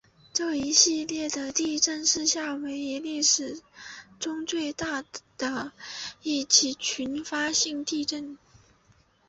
[0.33, 3.61] 这一系列的地震是夏威夷历史
[4.19, 5.03] 中最大
[5.37, 5.73] 的
[6.23, 8.35] 一起群发性地震。